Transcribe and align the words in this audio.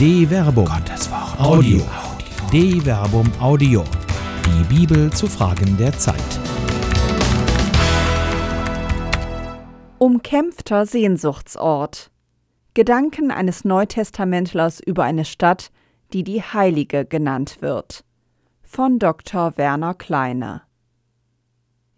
De 0.00 0.26
Verbum. 0.26 0.64
Gottes 0.64 1.10
Wort. 1.10 1.38
Audio. 1.38 1.82
De 2.50 2.80
Verbum 2.80 3.30
Audio. 3.38 3.84
Die 4.46 4.64
Bibel 4.74 5.12
zu 5.12 5.26
Fragen 5.26 5.76
der 5.76 5.92
Zeit. 5.92 6.16
Umkämpfter 9.98 10.86
Sehnsuchtsort. 10.86 12.10
Gedanken 12.72 13.30
eines 13.30 13.66
Neutestamentlers 13.66 14.80
über 14.80 15.04
eine 15.04 15.26
Stadt, 15.26 15.70
die 16.14 16.24
die 16.24 16.40
Heilige 16.40 17.04
genannt 17.04 17.58
wird. 17.60 18.02
Von 18.62 18.98
Dr. 18.98 19.58
Werner 19.58 19.92
Kleine. 19.92 20.62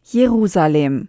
Jerusalem. 0.02 1.08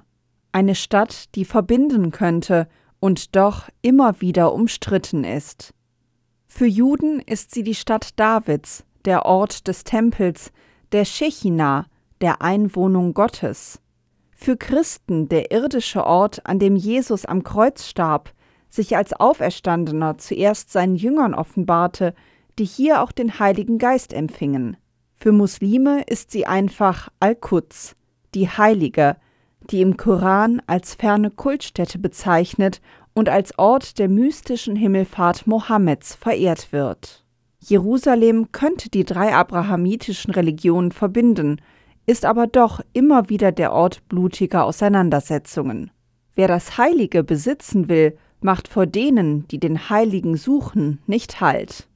Eine 0.52 0.76
Stadt, 0.76 1.34
die 1.34 1.46
verbinden 1.46 2.12
könnte 2.12 2.68
und 3.00 3.36
doch 3.36 3.68
immer 3.82 4.22
wieder 4.22 4.54
umstritten 4.54 5.24
ist. 5.24 5.74
Für 6.56 6.68
Juden 6.68 7.20
ist 7.20 7.50
sie 7.50 7.64
die 7.64 7.74
Stadt 7.74 8.20
Davids, 8.20 8.86
der 9.06 9.26
Ort 9.26 9.68
des 9.68 9.86
Tempels, 9.86 10.52
der 10.92 11.04
Shechina, 11.04 11.88
der 12.22 12.44
Einwohnung 12.44 13.16
Gottes. 13.16 13.82
Für 14.36 14.56
Christen 14.56 15.30
der 15.30 15.50
irdische 15.50 16.06
Ort, 16.06 16.46
an 16.46 16.60
dem 16.60 16.76
Jesus 16.76 17.26
am 17.26 17.44
Kreuz 17.44 17.88
starb, 17.88 18.34
sich 18.70 18.96
als 18.96 19.14
Auferstandener 19.14 20.20
zuerst 20.20 20.72
seinen 20.72 20.96
Jüngern 20.96 21.34
offenbarte, 21.34 22.14
die 22.60 22.66
hier 22.66 23.02
auch 23.02 23.12
den 23.12 23.40
Heiligen 23.40 23.80
Geist 23.80 24.14
empfingen. 24.14 24.78
Für 25.16 25.32
Muslime 25.32 26.04
ist 26.04 26.30
sie 26.30 26.46
einfach 26.46 27.10
Al-Quds, 27.20 27.96
die 28.36 28.48
Heilige, 28.48 29.16
die 29.72 29.82
im 29.82 29.98
Koran 29.98 30.62
als 30.68 30.94
ferne 30.94 31.32
Kultstätte 31.32 31.98
bezeichnet 31.98 32.80
und 33.14 33.30
als 33.30 33.58
Ort 33.58 34.00
der 34.00 34.10
mystischen 34.10 34.76
Himmelfahrt 34.76 35.48
Mohammeds 35.48 36.16
verehrt 36.16 36.72
wird. 36.72 37.24
Jerusalem 37.60 38.52
könnte 38.52 38.90
die 38.90 39.06
drei 39.06 39.34
abrahamitischen 39.34 40.34
Religionen 40.34 40.92
verbinden, 40.92 41.62
ist 42.06 42.26
aber 42.26 42.48
doch 42.48 42.82
immer 42.92 43.30
wieder 43.30 43.52
der 43.52 43.72
Ort 43.72 44.08
blutiger 44.10 44.66
Auseinandersetzungen. 44.66 45.92
Wer 46.36 46.48
das 46.48 46.78
Heilige 46.78 47.24
besitzen 47.24 47.88
will, 47.88 48.18
macht 48.42 48.68
vor 48.68 48.86
denen, 48.86 49.48
die 49.48 49.60
den 49.60 49.90
Heiligen 49.90 50.36
suchen, 50.36 51.00
nicht 51.08 51.40
Halt. 51.40 51.88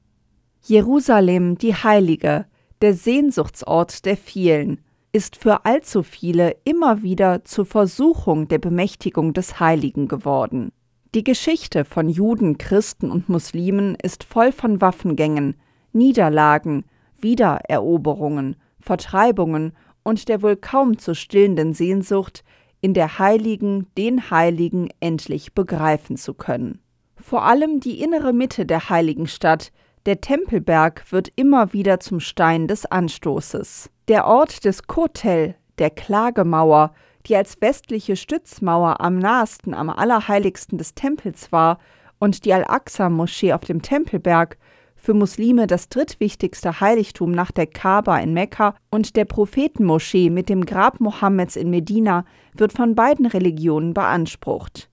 Jerusalem, 0.62 1.58
die 1.58 1.74
Heilige, 1.74 2.46
der 2.80 2.94
Sehnsuchtsort 2.94 4.04
der 4.06 4.16
vielen, 4.16 4.80
ist 5.12 5.36
für 5.36 5.64
allzu 5.64 6.02
viele 6.02 6.56
immer 6.64 7.02
wieder 7.02 7.44
zur 7.44 7.66
Versuchung 7.66 8.48
der 8.48 8.58
Bemächtigung 8.58 9.32
des 9.32 9.60
Heiligen 9.60 10.08
geworden. 10.08 10.70
Die 11.14 11.24
Geschichte 11.24 11.86
von 11.86 12.10
Juden, 12.10 12.58
Christen 12.58 13.10
und 13.10 13.30
Muslimen 13.30 13.96
ist 14.02 14.24
voll 14.24 14.52
von 14.52 14.82
Waffengängen, 14.82 15.56
Niederlagen, 15.94 16.84
Wiedereroberungen, 17.18 18.56
Vertreibungen 18.78 19.72
und 20.02 20.28
der 20.28 20.42
wohl 20.42 20.56
kaum 20.56 20.98
zu 20.98 21.14
stillenden 21.14 21.72
Sehnsucht, 21.72 22.44
in 22.82 22.92
der 22.92 23.18
Heiligen 23.18 23.86
den 23.96 24.30
Heiligen 24.30 24.90
endlich 25.00 25.54
begreifen 25.54 26.16
zu 26.16 26.34
können. 26.34 26.80
Vor 27.16 27.42
allem 27.42 27.80
die 27.80 28.02
innere 28.02 28.34
Mitte 28.34 28.66
der 28.66 28.90
heiligen 28.90 29.26
Stadt, 29.26 29.72
der 30.04 30.20
Tempelberg, 30.20 31.10
wird 31.10 31.32
immer 31.36 31.72
wieder 31.72 32.00
zum 32.00 32.20
Stein 32.20 32.68
des 32.68 32.84
Anstoßes. 32.84 33.90
Der 34.08 34.26
Ort 34.26 34.64
des 34.64 34.86
Kotel, 34.86 35.56
der 35.78 35.90
Klagemauer, 35.90 36.92
die 37.28 37.36
als 37.36 37.60
westliche 37.60 38.16
Stützmauer 38.16 39.00
am 39.00 39.18
nahesten 39.18 39.74
am 39.74 39.90
Allerheiligsten 39.90 40.78
des 40.78 40.94
Tempels 40.94 41.52
war 41.52 41.78
und 42.18 42.44
die 42.44 42.52
Al-Aqsa-Moschee 42.52 43.52
auf 43.52 43.62
dem 43.62 43.82
Tempelberg, 43.82 44.58
für 44.96 45.14
Muslime 45.14 45.68
das 45.68 45.88
drittwichtigste 45.88 46.80
Heiligtum 46.80 47.30
nach 47.30 47.52
der 47.52 47.68
Kaaba 47.68 48.18
in 48.18 48.32
Mekka 48.32 48.74
und 48.90 49.14
der 49.14 49.26
Prophetenmoschee 49.26 50.28
mit 50.28 50.48
dem 50.48 50.66
Grab 50.66 50.98
Mohammeds 51.00 51.54
in 51.54 51.70
Medina, 51.70 52.24
wird 52.52 52.72
von 52.72 52.96
beiden 52.96 53.26
Religionen 53.26 53.94
beansprucht. 53.94 54.90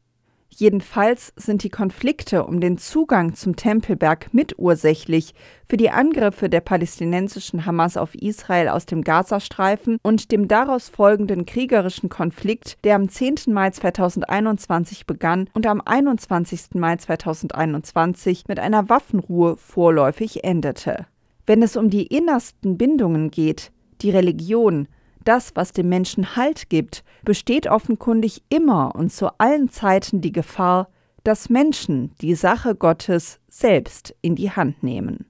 Jedenfalls 0.57 1.33
sind 1.35 1.63
die 1.63 1.69
Konflikte 1.69 2.45
um 2.45 2.61
den 2.61 2.77
Zugang 2.77 3.35
zum 3.35 3.57
Tempelberg 3.57 4.33
mitursächlich 4.33 5.33
für 5.67 5.75
die 5.75 5.89
Angriffe 5.89 6.47
der 6.47 6.61
palästinensischen 6.61 7.65
Hamas 7.65 7.97
auf 7.97 8.15
Israel 8.15 8.69
aus 8.69 8.85
dem 8.85 9.01
Gazastreifen 9.01 9.97
und 10.01 10.31
dem 10.31 10.47
daraus 10.47 10.87
folgenden 10.87 11.45
kriegerischen 11.45 12.07
Konflikt, 12.07 12.77
der 12.85 12.95
am 12.95 13.09
10. 13.09 13.35
Mai 13.47 13.71
2021 13.71 15.05
begann 15.05 15.49
und 15.53 15.67
am 15.67 15.81
21. 15.83 16.75
Mai 16.75 16.95
2021 16.95 18.45
mit 18.47 18.57
einer 18.57 18.87
Waffenruhe 18.87 19.57
vorläufig 19.57 20.45
endete. 20.45 21.05
Wenn 21.45 21.63
es 21.63 21.75
um 21.75 21.89
die 21.89 22.07
innersten 22.07 22.77
Bindungen 22.77 23.29
geht, 23.29 23.73
die 24.01 24.09
Religion, 24.09 24.87
das, 25.25 25.55
was 25.55 25.73
dem 25.73 25.89
Menschen 25.89 26.35
Halt 26.35 26.69
gibt, 26.69 27.03
besteht 27.23 27.67
offenkundig 27.67 28.43
immer 28.49 28.95
und 28.95 29.11
zu 29.11 29.37
allen 29.39 29.69
Zeiten 29.69 30.21
die 30.21 30.31
Gefahr, 30.31 30.89
dass 31.23 31.49
Menschen 31.49 32.13
die 32.21 32.35
Sache 32.35 32.75
Gottes 32.75 33.39
selbst 33.49 34.15
in 34.21 34.35
die 34.35 34.51
Hand 34.51 34.83
nehmen. 34.83 35.25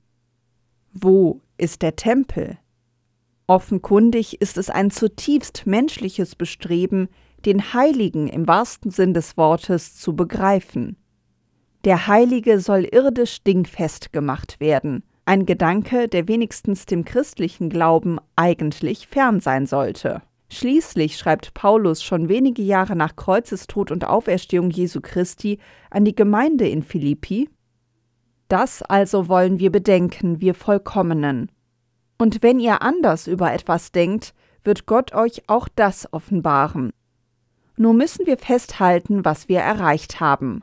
Wo 0.94 1.42
ist 1.58 1.82
der 1.82 1.96
Tempel? 1.96 2.58
Offenkundig 3.48 4.42
ist 4.42 4.58
es 4.58 4.70
ein 4.70 4.92
zutiefst 4.92 5.66
menschliches 5.66 6.36
Bestreben, 6.36 7.10
den 7.46 7.74
Heiligen 7.74 8.28
im 8.28 8.48
wahrsten 8.48 8.92
Sinn 8.92 9.14
des 9.14 9.38
Wortes 9.38 9.96
zu 9.96 10.16
begreifen. 10.16 10.98
Der 11.86 12.08
Heilige 12.08 12.60
soll 12.60 12.86
irdisch 12.86 13.44
dingfest 13.44 14.14
gemacht 14.14 14.60
werden– 14.60 15.04
ein 15.26 15.46
Gedanke, 15.46 16.08
der 16.08 16.28
wenigstens 16.28 16.86
dem 16.86 17.04
christlichen 17.04 17.70
Glauben 17.70 18.20
eigentlich 18.36 19.08
fern 19.08 19.40
sein 19.40 19.66
sollte. 19.66 20.22
Schließlich 20.50 21.18
schreibt 21.18 21.54
Paulus 21.56 22.04
schon 22.04 22.30
wenige 22.30 22.62
Jahre 22.62 22.96
nach 22.96 23.16
Kreuzestod 23.16 23.92
und 23.92 24.06
Auferstehung 24.06 24.70
Jesu 24.70 25.02
Christi 25.02 25.60
an 25.90 26.06
die 26.06 26.16
Gemeinde 26.16 26.68
in 26.68 26.84
Philippi 26.84 27.50
Das 28.48 28.84
also 28.84 29.28
wollen 29.28 29.58
wir 29.58 29.72
bedenken, 29.72 30.40
wir 30.40 30.54
Vollkommenen. 30.54 31.52
Und 32.20 32.44
wenn 32.44 32.60
ihr 32.60 32.84
anders 32.84 33.26
über 33.26 33.52
etwas 33.52 33.92
denkt, 33.92 34.36
wird 34.64 34.86
Gott 34.86 35.14
euch 35.14 35.50
auch 35.50 35.68
das 35.76 36.12
offenbaren. 36.14 36.92
Nur 37.76 37.94
müssen 37.94 38.26
wir 38.26 38.38
festhalten, 38.38 39.26
was 39.26 39.50
wir 39.50 39.60
erreicht 39.60 40.20
haben. 40.20 40.62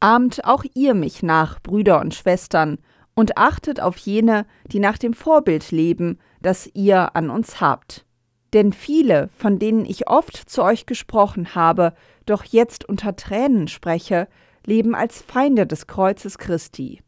Ahmt 0.00 0.44
auch 0.44 0.64
ihr 0.74 0.94
mich 0.94 1.22
nach, 1.22 1.60
Brüder 1.60 2.00
und 2.00 2.14
Schwestern, 2.14 2.78
und 3.14 3.38
achtet 3.38 3.80
auf 3.80 3.96
jene, 3.96 4.46
die 4.66 4.80
nach 4.80 4.98
dem 4.98 5.14
Vorbild 5.14 5.70
leben, 5.70 6.18
das 6.40 6.68
ihr 6.74 7.14
an 7.16 7.30
uns 7.30 7.60
habt. 7.60 8.04
Denn 8.52 8.72
viele, 8.72 9.28
von 9.36 9.58
denen 9.58 9.84
ich 9.84 10.08
oft 10.08 10.36
zu 10.36 10.62
euch 10.62 10.86
gesprochen 10.86 11.54
habe, 11.54 11.94
doch 12.26 12.44
jetzt 12.44 12.88
unter 12.88 13.16
Tränen 13.16 13.68
spreche, 13.68 14.28
leben 14.64 14.94
als 14.94 15.22
Feinde 15.22 15.66
des 15.66 15.86
Kreuzes 15.86 16.38
Christi. 16.38 17.00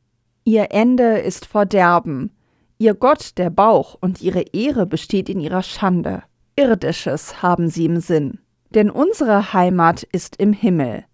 Ihr 0.44 0.68
Ende 0.70 1.18
ist 1.18 1.46
Verderben, 1.46 2.30
ihr 2.78 2.94
Gott 2.94 3.38
der 3.38 3.50
Bauch 3.50 3.96
und 4.00 4.22
ihre 4.22 4.42
Ehre 4.52 4.86
besteht 4.86 5.28
in 5.28 5.40
ihrer 5.40 5.62
Schande. 5.62 6.22
Irdisches 6.56 7.42
haben 7.42 7.68
sie 7.68 7.86
im 7.86 8.00
Sinn. 8.00 8.40
Denn 8.70 8.90
unsere 8.90 9.52
Heimat 9.52 10.02
ist 10.02 10.36
im 10.36 10.52
Himmel. 10.52 11.04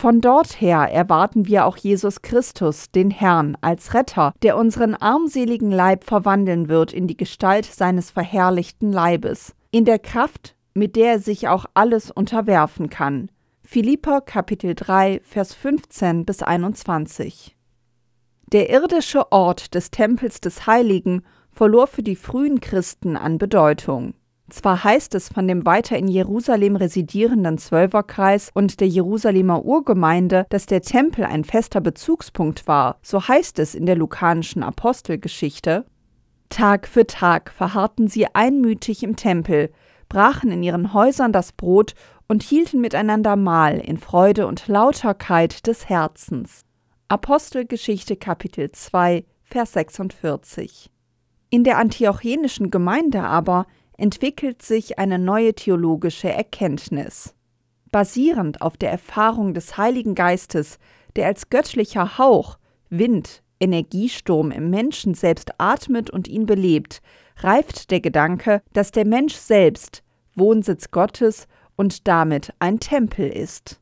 Von 0.00 0.20
dort 0.20 0.60
her 0.60 0.88
erwarten 0.92 1.48
wir 1.48 1.66
auch 1.66 1.76
Jesus 1.76 2.22
Christus, 2.22 2.92
den 2.92 3.10
Herrn, 3.10 3.58
als 3.62 3.94
Retter, 3.94 4.32
der 4.44 4.56
unseren 4.56 4.94
armseligen 4.94 5.72
Leib 5.72 6.04
verwandeln 6.04 6.68
wird 6.68 6.92
in 6.92 7.08
die 7.08 7.16
Gestalt 7.16 7.64
seines 7.64 8.12
verherrlichten 8.12 8.92
Leibes, 8.92 9.56
in 9.72 9.84
der 9.84 9.98
Kraft, 9.98 10.54
mit 10.72 10.94
der 10.94 11.14
er 11.14 11.18
sich 11.18 11.48
auch 11.48 11.66
alles 11.74 12.12
unterwerfen 12.12 12.90
kann. 12.90 13.28
Philipper 13.64 14.20
Kapitel 14.20 14.76
3, 14.76 15.20
Vers 15.24 15.52
15 15.54 16.24
bis 16.24 16.44
21. 16.44 17.56
Der 18.52 18.70
irdische 18.70 19.32
Ort 19.32 19.74
des 19.74 19.90
Tempels 19.90 20.40
des 20.40 20.68
Heiligen 20.68 21.24
verlor 21.50 21.88
für 21.88 22.04
die 22.04 22.14
frühen 22.14 22.60
Christen 22.60 23.16
an 23.16 23.38
Bedeutung. 23.38 24.14
Zwar 24.50 24.82
heißt 24.82 25.14
es 25.14 25.28
von 25.28 25.46
dem 25.46 25.66
weiter 25.66 25.98
in 25.98 26.08
Jerusalem 26.08 26.76
residierenden 26.76 27.58
Zwölferkreis 27.58 28.50
und 28.54 28.80
der 28.80 28.88
Jerusalemer 28.88 29.64
Urgemeinde, 29.64 30.46
dass 30.48 30.64
der 30.64 30.80
Tempel 30.80 31.24
ein 31.24 31.44
fester 31.44 31.82
Bezugspunkt 31.82 32.66
war, 32.66 32.98
so 33.02 33.28
heißt 33.28 33.58
es 33.58 33.74
in 33.74 33.84
der 33.84 33.96
lukanischen 33.96 34.62
Apostelgeschichte. 34.62 35.84
Tag 36.48 36.88
für 36.88 37.06
Tag 37.06 37.50
verharrten 37.50 38.08
sie 38.08 38.26
einmütig 38.34 39.02
im 39.02 39.16
Tempel, 39.16 39.70
brachen 40.08 40.50
in 40.50 40.62
ihren 40.62 40.94
Häusern 40.94 41.32
das 41.32 41.52
Brot 41.52 41.94
und 42.26 42.42
hielten 42.42 42.80
miteinander 42.80 43.36
Mahl 43.36 43.78
in 43.78 43.98
Freude 43.98 44.46
und 44.46 44.66
Lauterkeit 44.66 45.66
des 45.66 45.90
Herzens. 45.90 46.62
Apostelgeschichte 47.08 48.16
Kapitel 48.16 48.72
2, 48.72 49.24
Vers 49.42 49.72
46. 49.72 50.90
In 51.50 51.64
der 51.64 51.78
antiochenischen 51.78 52.70
Gemeinde 52.70 53.22
aber 53.22 53.66
entwickelt 53.98 54.62
sich 54.62 54.98
eine 54.98 55.18
neue 55.18 55.52
theologische 55.54 56.32
Erkenntnis. 56.32 57.34
Basierend 57.90 58.62
auf 58.62 58.76
der 58.76 58.90
Erfahrung 58.90 59.52
des 59.52 59.76
Heiligen 59.76 60.14
Geistes, 60.14 60.78
der 61.16 61.26
als 61.26 61.50
göttlicher 61.50 62.16
Hauch, 62.16 62.58
Wind, 62.88 63.42
Energiesturm 63.60 64.50
im 64.52 64.70
Menschen 64.70 65.14
selbst 65.14 65.52
atmet 65.58 66.10
und 66.10 66.28
ihn 66.28 66.46
belebt, 66.46 67.02
reift 67.38 67.90
der 67.90 68.00
Gedanke, 68.00 68.62
dass 68.72 68.92
der 68.92 69.06
Mensch 69.06 69.34
selbst 69.34 70.02
Wohnsitz 70.34 70.90
Gottes 70.90 71.48
und 71.76 72.06
damit 72.06 72.52
ein 72.58 72.80
Tempel 72.80 73.28
ist. 73.28 73.80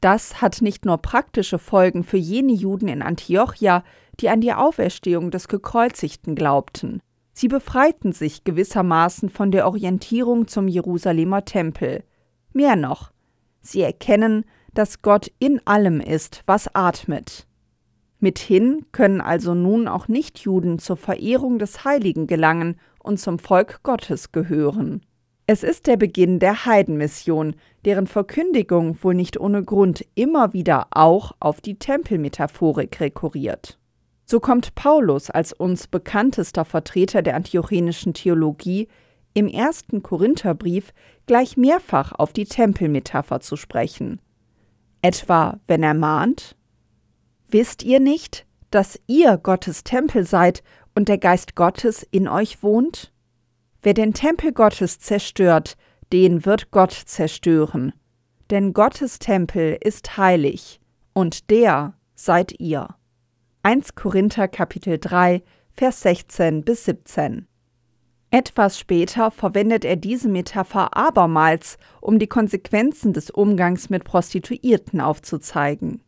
Das 0.00 0.42
hat 0.42 0.60
nicht 0.60 0.84
nur 0.84 0.98
praktische 0.98 1.58
Folgen 1.58 2.04
für 2.04 2.18
jene 2.18 2.52
Juden 2.52 2.88
in 2.88 3.00
Antiochia, 3.00 3.82
die 4.20 4.28
an 4.28 4.42
die 4.42 4.52
Auferstehung 4.52 5.30
des 5.30 5.48
Gekreuzigten 5.48 6.34
glaubten. 6.34 7.00
Sie 7.36 7.48
befreiten 7.48 8.12
sich 8.12 8.44
gewissermaßen 8.44 9.28
von 9.28 9.50
der 9.50 9.66
Orientierung 9.66 10.46
zum 10.46 10.68
Jerusalemer 10.68 11.44
Tempel. 11.44 12.04
Mehr 12.52 12.76
noch, 12.76 13.10
sie 13.60 13.82
erkennen, 13.82 14.44
dass 14.72 15.02
Gott 15.02 15.32
in 15.40 15.60
allem 15.66 16.00
ist, 16.00 16.42
was 16.46 16.72
atmet. 16.76 17.48
Mithin 18.20 18.86
können 18.92 19.20
also 19.20 19.52
nun 19.52 19.88
auch 19.88 20.06
Nichtjuden 20.06 20.78
zur 20.78 20.96
Verehrung 20.96 21.58
des 21.58 21.84
Heiligen 21.84 22.28
gelangen 22.28 22.76
und 23.02 23.18
zum 23.18 23.40
Volk 23.40 23.82
Gottes 23.82 24.30
gehören. 24.30 25.04
Es 25.46 25.64
ist 25.64 25.88
der 25.88 25.96
Beginn 25.96 26.38
der 26.38 26.64
Heidenmission, 26.64 27.56
deren 27.84 28.06
Verkündigung 28.06 28.96
wohl 29.02 29.14
nicht 29.14 29.38
ohne 29.38 29.64
Grund 29.64 30.06
immer 30.14 30.52
wieder 30.52 30.86
auch 30.92 31.32
auf 31.40 31.60
die 31.60 31.78
Tempelmetaphorik 31.80 33.00
rekurriert. 33.00 33.78
So 34.24 34.40
kommt 34.40 34.74
Paulus 34.74 35.30
als 35.30 35.52
uns 35.52 35.86
bekanntester 35.86 36.64
Vertreter 36.64 37.22
der 37.22 37.36
antiochenischen 37.36 38.14
Theologie 38.14 38.88
im 39.34 39.48
ersten 39.48 40.02
Korintherbrief 40.02 40.92
gleich 41.26 41.56
mehrfach 41.56 42.12
auf 42.12 42.32
die 42.32 42.46
Tempelmetapher 42.46 43.40
zu 43.40 43.56
sprechen. 43.56 44.20
Etwa, 45.02 45.58
wenn 45.66 45.82
er 45.82 45.94
mahnt: 45.94 46.56
Wisst 47.48 47.82
ihr 47.82 48.00
nicht, 48.00 48.46
dass 48.70 48.98
ihr 49.06 49.36
Gottes 49.36 49.84
Tempel 49.84 50.24
seid 50.24 50.62
und 50.94 51.08
der 51.08 51.18
Geist 51.18 51.54
Gottes 51.54 52.06
in 52.10 52.28
euch 52.28 52.62
wohnt? 52.62 53.12
Wer 53.82 53.94
den 53.94 54.14
Tempel 54.14 54.52
Gottes 54.52 54.98
zerstört, 54.98 55.76
den 56.12 56.46
wird 56.46 56.70
Gott 56.70 56.92
zerstören. 56.92 57.92
Denn 58.50 58.72
Gottes 58.72 59.18
Tempel 59.18 59.76
ist 59.80 60.16
heilig, 60.16 60.80
und 61.12 61.50
der 61.50 61.94
seid 62.14 62.58
ihr. 62.60 62.88
1 63.66 63.94
Korinther 63.94 64.46
Kapitel 64.46 64.98
3, 64.98 65.42
Vers 65.72 66.02
16 66.02 66.64
bis 66.64 66.84
17. 66.84 67.46
Etwas 68.30 68.78
später 68.78 69.30
verwendet 69.30 69.86
er 69.86 69.96
diese 69.96 70.28
Metapher 70.28 70.94
abermals, 70.94 71.78
um 72.02 72.18
die 72.18 72.26
Konsequenzen 72.26 73.14
des 73.14 73.30
Umgangs 73.30 73.88
mit 73.88 74.04
Prostituierten 74.04 75.00
aufzuzeigen. 75.00 76.02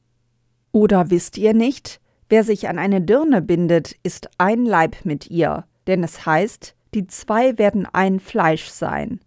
Oder 0.71 1.09
wisst 1.09 1.39
ihr 1.39 1.55
nicht, 1.55 2.03
wer 2.29 2.45
sich 2.45 2.69
an 2.69 2.79
eine 2.79 3.01
Dirne 3.01 3.41
bindet, 3.41 3.97
ist 4.03 4.29
ein 4.37 4.67
Leib 4.67 5.07
mit 5.07 5.31
ihr, 5.31 5.65
denn 5.87 6.05
es 6.05 6.27
heißt, 6.27 6.75
die 6.93 7.07
zwei 7.07 7.57
werden 7.57 7.89
ein 7.91 8.21
Fleisch 8.21 8.69
sein. 8.69 9.19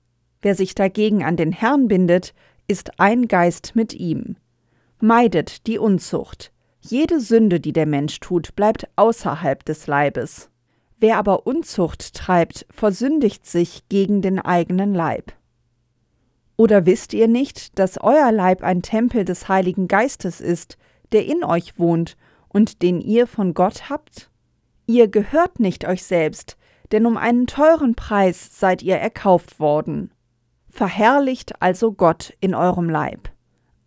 Wer 0.44 0.54
sich 0.54 0.76
dagegen 0.76 1.24
an 1.24 1.36
den 1.36 1.52
Herrn 1.52 1.88
bindet, 1.88 2.36
ist 2.68 3.00
ein 3.00 3.28
Geist 3.28 3.76
mit 3.76 3.96
ihm. 3.96 4.36
Meidet 5.00 5.66
die 5.66 5.80
Unzucht. 5.80 6.52
Jede 6.82 7.20
Sünde, 7.20 7.60
die 7.60 7.74
der 7.74 7.86
Mensch 7.86 8.20
tut, 8.20 8.56
bleibt 8.56 8.88
außerhalb 8.96 9.64
des 9.66 9.88
Leibes. 9.88 10.50
Wer 10.98 11.18
aber 11.18 11.46
Unzucht 11.48 12.14
treibt, 12.14 12.66
versündigt 12.70 13.46
sich 13.46 13.88
gegen 13.90 14.22
den 14.22 14.40
eigenen 14.40 14.94
Leib. 14.94 15.34
Oder 16.58 16.86
wisst 16.86 17.14
ihr 17.14 17.28
nicht, 17.30 17.80
dass 17.80 18.02
euer 18.02 18.32
Leib 18.32 18.64
ein 18.64 18.82
Tempel 18.82 19.24
des 19.24 19.48
Heiligen 19.48 19.88
Geistes 19.88 20.42
ist, 20.42 20.78
der 21.14 21.26
in 21.26 21.44
euch 21.44 21.80
wohnt 21.80 22.18
und 22.50 22.82
den 22.82 23.00
ihr 23.00 23.28
von 23.28 23.54
Gott 23.54 23.90
habt? 23.90 24.30
Ihr 24.86 25.08
gehört 25.08 25.60
nicht 25.60 25.86
euch 25.86 26.04
selbst, 26.04 26.58
denn 26.92 27.06
um 27.06 27.16
einen 27.16 27.48
teuren 27.48 27.96
Preis 27.96 28.60
seid 28.60 28.82
ihr 28.82 28.98
erkauft 28.98 29.60
worden. 29.60 30.12
Verherrlicht 30.70 31.62
also 31.62 31.94
Gott 31.94 32.34
in 32.42 32.54
eurem 32.54 32.90
Leib. 32.90 33.30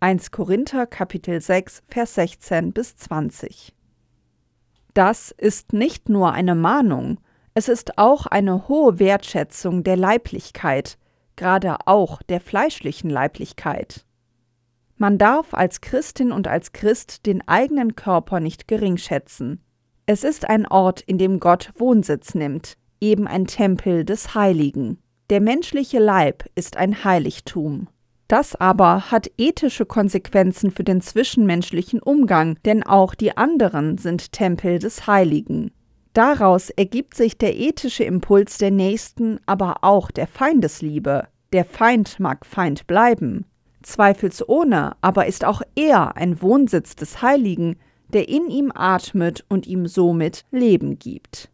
1 0.03 0.31
Korinther 0.31 0.85
Kapitel 0.85 1.39
6 1.39 1.81
Vers 1.87 2.15
16 2.15 2.73
bis 2.73 2.97
20. 2.97 3.73
Das 4.93 5.31
ist 5.31 5.71
nicht 5.71 6.09
nur 6.09 6.33
eine 6.33 6.55
Mahnung, 6.55 7.21
es 7.53 7.69
ist 7.69 7.97
auch 7.97 8.25
eine 8.25 8.67
hohe 8.67 8.99
Wertschätzung 8.99 9.85
der 9.85 9.95
Leiblichkeit, 9.95 10.97
gerade 11.37 11.87
auch 11.87 12.21
der 12.21 12.41
fleischlichen 12.41 13.09
Leiblichkeit. 13.09 14.05
Man 14.97 15.17
darf 15.17 15.53
als 15.53 15.79
Christin 15.79 16.33
und 16.33 16.49
als 16.49 16.73
Christ 16.73 17.25
den 17.25 17.47
eigenen 17.47 17.95
Körper 17.95 18.41
nicht 18.41 18.67
geringschätzen. 18.67 19.63
Es 20.05 20.25
ist 20.25 20.49
ein 20.49 20.67
Ort, 20.67 20.99
in 20.99 21.17
dem 21.17 21.39
Gott 21.39 21.71
Wohnsitz 21.77 22.35
nimmt, 22.35 22.75
eben 22.99 23.25
ein 23.25 23.45
Tempel 23.45 24.03
des 24.03 24.35
Heiligen. 24.35 25.01
Der 25.29 25.39
menschliche 25.39 25.99
Leib 25.99 26.43
ist 26.55 26.75
ein 26.75 27.05
Heiligtum. 27.05 27.87
Das 28.27 28.55
aber 28.55 29.11
hat 29.11 29.29
ethische 29.37 29.85
Konsequenzen 29.85 30.71
für 30.71 30.83
den 30.83 31.01
zwischenmenschlichen 31.01 31.99
Umgang, 31.99 32.57
denn 32.65 32.83
auch 32.83 33.15
die 33.15 33.37
anderen 33.37 33.97
sind 33.97 34.31
Tempel 34.31 34.79
des 34.79 35.07
Heiligen. 35.07 35.71
Daraus 36.13 36.69
ergibt 36.69 37.15
sich 37.15 37.37
der 37.37 37.57
ethische 37.57 38.03
Impuls 38.03 38.57
der 38.57 38.71
Nächsten, 38.71 39.39
aber 39.45 39.83
auch 39.83 40.11
der 40.11 40.27
Feindesliebe. 40.27 41.27
Der 41.51 41.65
Feind 41.65 42.19
mag 42.19 42.45
Feind 42.45 42.87
bleiben. 42.87 43.45
Zweifelsohne 43.81 44.95
aber 45.01 45.25
ist 45.25 45.43
auch 45.43 45.61
er 45.75 46.15
ein 46.15 46.41
Wohnsitz 46.41 46.95
des 46.95 47.21
Heiligen, 47.21 47.77
der 48.09 48.29
in 48.29 48.49
ihm 48.49 48.71
atmet 48.73 49.43
und 49.49 49.67
ihm 49.67 49.87
somit 49.87 50.45
Leben 50.51 50.97
gibt 50.99 51.49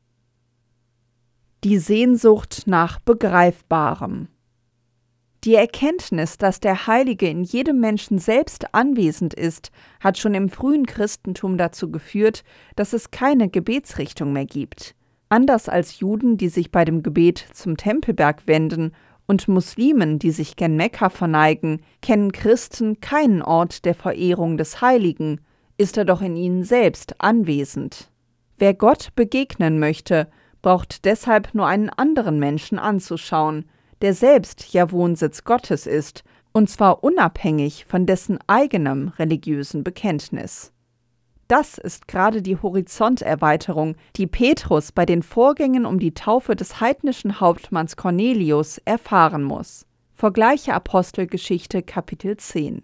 die 1.63 1.77
Sehnsucht 1.77 2.63
nach 2.67 2.99
Begreifbarem. 2.99 4.29
Die 5.45 5.55
Erkenntnis, 5.55 6.37
dass 6.37 6.59
der 6.59 6.85
Heilige 6.87 7.27
in 7.27 7.43
jedem 7.43 7.79
Menschen 7.79 8.19
selbst 8.19 8.73
anwesend 8.73 9.33
ist, 9.33 9.71
hat 10.01 10.17
schon 10.17 10.33
im 10.33 10.49
frühen 10.49 10.85
Christentum 10.85 11.57
dazu 11.57 11.91
geführt, 11.91 12.43
dass 12.75 12.91
es 12.91 13.11
keine 13.11 13.47
Gebetsrichtung 13.47 14.33
mehr 14.33 14.45
gibt. 14.45 14.95
Anders 15.29 15.69
als 15.69 15.99
Juden, 15.99 16.37
die 16.37 16.49
sich 16.49 16.71
bei 16.71 16.83
dem 16.83 17.03
Gebet 17.03 17.45
zum 17.53 17.77
Tempelberg 17.77 18.47
wenden, 18.47 18.91
und 19.27 19.47
Muslimen, 19.47 20.17
die 20.17 20.31
sich 20.31 20.55
gen 20.55 20.75
Mekka 20.75 21.09
verneigen, 21.09 21.83
kennen 22.01 22.31
Christen 22.31 22.99
keinen 22.99 23.43
Ort 23.43 23.85
der 23.85 23.93
Verehrung 23.93 24.57
des 24.57 24.81
Heiligen, 24.81 25.39
ist 25.77 25.97
er 25.97 26.05
doch 26.05 26.23
in 26.23 26.35
ihnen 26.35 26.63
selbst 26.63 27.21
anwesend. 27.21 28.09
Wer 28.57 28.73
Gott 28.73 29.09
begegnen 29.15 29.77
möchte, 29.77 30.27
braucht 30.63 31.05
deshalb 31.05 31.53
nur 31.53 31.67
einen 31.67 31.91
anderen 31.91 32.39
Menschen 32.39 32.79
anzuschauen, 32.79 33.65
der 34.01 34.13
selbst 34.13 34.73
ja 34.73 34.91
Wohnsitz 34.91 35.43
Gottes 35.43 35.85
ist, 35.87 36.23
und 36.51 36.69
zwar 36.69 37.03
unabhängig 37.03 37.85
von 37.85 38.05
dessen 38.05 38.39
eigenem 38.47 39.09
religiösen 39.09 39.83
Bekenntnis. 39.83 40.71
Das 41.47 41.79
ist 41.79 42.07
gerade 42.07 42.43
die 42.43 42.57
Horizonterweiterung, 42.57 43.95
die 44.15 44.27
Petrus 44.27 44.91
bei 44.91 45.05
den 45.05 45.23
Vorgängen 45.23 45.85
um 45.85 45.97
die 45.97 46.13
Taufe 46.13 46.55
des 46.55 46.79
heidnischen 46.79 47.39
Hauptmanns 47.39 47.95
Cornelius 47.95 48.77
erfahren 48.85 49.43
muss. 49.43 49.87
Vergleiche 50.13 50.75
Apostelgeschichte 50.75 51.81
Kapitel 51.81 52.37
10. 52.37 52.83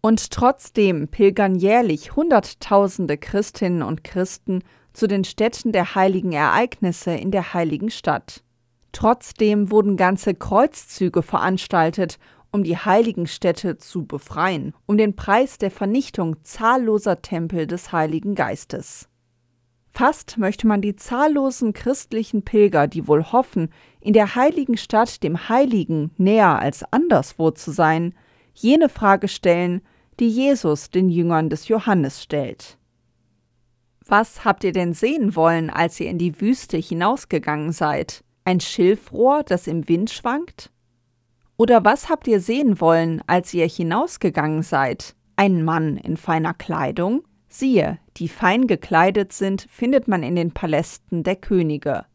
Und 0.00 0.30
trotzdem 0.32 1.08
pilgern 1.08 1.54
jährlich 1.54 2.16
Hunderttausende 2.16 3.18
Christinnen 3.18 3.82
und 3.82 4.02
Christen 4.02 4.62
zu 4.92 5.06
den 5.06 5.22
Städten 5.22 5.70
der 5.70 5.94
heiligen 5.94 6.32
Ereignisse 6.32 7.12
in 7.12 7.30
der 7.30 7.54
heiligen 7.54 7.90
Stadt. 7.90 8.42
Trotzdem 8.96 9.70
wurden 9.70 9.98
ganze 9.98 10.34
Kreuzzüge 10.34 11.20
veranstaltet, 11.20 12.18
um 12.50 12.64
die 12.64 12.78
heiligen 12.78 13.26
Städte 13.26 13.76
zu 13.76 14.06
befreien, 14.06 14.72
um 14.86 14.96
den 14.96 15.14
Preis 15.14 15.58
der 15.58 15.70
Vernichtung 15.70 16.42
zahlloser 16.44 17.20
Tempel 17.20 17.66
des 17.66 17.92
Heiligen 17.92 18.34
Geistes. 18.34 19.10
Fast 19.92 20.38
möchte 20.38 20.66
man 20.66 20.80
die 20.80 20.96
zahllosen 20.96 21.74
christlichen 21.74 22.42
Pilger, 22.42 22.86
die 22.86 23.06
wohl 23.06 23.32
hoffen, 23.32 23.68
in 24.00 24.14
der 24.14 24.34
heiligen 24.34 24.78
Stadt 24.78 25.22
dem 25.22 25.50
Heiligen 25.50 26.10
näher 26.16 26.58
als 26.58 26.82
anderswo 26.90 27.50
zu 27.50 27.72
sein, 27.72 28.14
jene 28.54 28.88
Frage 28.88 29.28
stellen, 29.28 29.82
die 30.20 30.30
Jesus 30.30 30.88
den 30.88 31.10
Jüngern 31.10 31.50
des 31.50 31.68
Johannes 31.68 32.22
stellt. 32.22 32.78
Was 34.06 34.46
habt 34.46 34.64
ihr 34.64 34.72
denn 34.72 34.94
sehen 34.94 35.36
wollen, 35.36 35.68
als 35.68 36.00
ihr 36.00 36.08
in 36.08 36.16
die 36.16 36.40
Wüste 36.40 36.78
hinausgegangen 36.78 37.72
seid? 37.72 38.22
Ein 38.46 38.60
Schilfrohr, 38.60 39.42
das 39.42 39.66
im 39.66 39.88
Wind 39.88 40.08
schwankt? 40.08 40.70
Oder 41.56 41.84
was 41.84 42.08
habt 42.08 42.28
ihr 42.28 42.38
sehen 42.38 42.80
wollen, 42.80 43.20
als 43.26 43.52
ihr 43.52 43.66
hinausgegangen 43.66 44.62
seid? 44.62 45.16
Ein 45.34 45.64
Mann 45.64 45.96
in 45.96 46.16
feiner 46.16 46.54
Kleidung? 46.54 47.24
Siehe, 47.48 47.98
die 48.16 48.28
fein 48.28 48.68
gekleidet 48.68 49.32
sind, 49.32 49.66
findet 49.68 50.06
man 50.06 50.22
in 50.22 50.36
den 50.36 50.52
Palästen 50.52 51.24
der 51.24 51.34
Könige. 51.34 52.06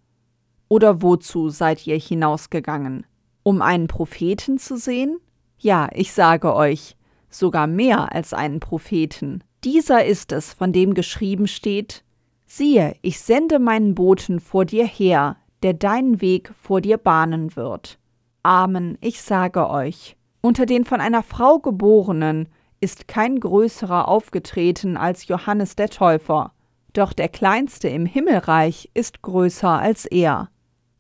Oder 0.70 1.02
wozu 1.02 1.50
seid 1.50 1.86
ihr 1.86 2.00
hinausgegangen? 2.00 3.06
Um 3.44 3.62
einen 3.62 3.90
Propheten 3.90 4.58
zu 4.58 4.78
sehen? 4.78 5.20
Ja, 5.60 5.90
ich 5.92 6.14
sage 6.14 6.56
euch, 6.56 6.96
sogar 7.30 7.68
mehr 7.68 8.16
als 8.16 8.32
einen 8.32 8.62
Propheten. 8.62 9.44
Dieser 9.66 10.06
ist 10.06 10.32
es, 10.32 10.54
von 10.54 10.72
dem 10.72 10.94
geschrieben 10.94 11.48
steht, 11.48 12.06
Siehe, 12.46 12.96
ich 13.02 13.20
sende 13.20 13.60
meinen 13.60 13.96
Boten 13.96 14.40
vor 14.40 14.64
dir 14.64 14.86
her, 14.86 15.36
der 15.64 15.74
deinen 15.74 16.22
Weg 16.22 16.52
vor 16.62 16.82
dir 16.82 16.98
bahnen 16.98 17.56
wird. 17.56 18.00
Amen, 18.44 18.98
ich 19.02 19.22
sage 19.22 19.70
euch, 19.70 20.18
unter 20.42 20.66
den 20.66 20.86
von 20.86 21.02
einer 21.02 21.24
Frau 21.24 21.60
geborenen 21.60 22.50
ist 22.80 23.08
kein 23.08 23.40
größerer 23.40 24.08
aufgetreten 24.08 24.98
als 24.98 25.28
Johannes 25.28 25.76
der 25.76 25.90
Täufer, 25.90 26.52
doch 26.94 27.14
der 27.14 27.30
Kleinste 27.30 27.88
im 27.88 28.06
Himmelreich 28.06 28.90
ist 28.94 29.22
größer 29.22 29.70
als 29.70 30.06
er. 30.06 30.50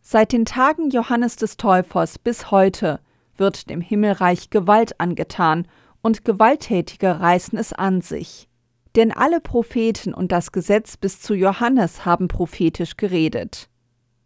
Seit 0.01 0.31
den 0.31 0.45
Tagen 0.45 0.89
Johannes 0.89 1.35
des 1.35 1.57
Täufers 1.57 2.19
bis 2.19 2.51
heute 2.51 2.99
wird 3.35 3.69
dem 3.69 3.81
Himmelreich 3.81 4.49
Gewalt 4.49 4.99
angetan, 4.99 5.67
und 6.03 6.25
Gewalttätige 6.25 7.19
reißen 7.19 7.57
es 7.57 7.73
an 7.73 8.01
sich. 8.01 8.47
Denn 8.95 9.11
alle 9.11 9.39
Propheten 9.39 10.13
und 10.13 10.31
das 10.31 10.51
Gesetz 10.51 10.97
bis 10.97 11.21
zu 11.21 11.33
Johannes 11.33 12.05
haben 12.05 12.27
prophetisch 12.27 12.97
geredet. 12.97 13.69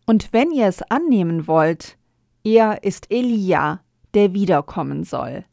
Und 0.06 0.34
wenn 0.34 0.52
ihr 0.52 0.68
es 0.68 0.82
annehmen 0.84 1.48
wollt, 1.48 1.98
er 2.44 2.84
ist 2.84 3.12
Elia, 3.12 3.82
der 4.14 4.34
wiederkommen 4.34 5.04
soll. 5.04 5.46